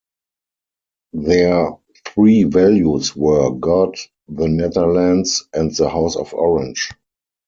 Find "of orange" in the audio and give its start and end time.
6.15-6.89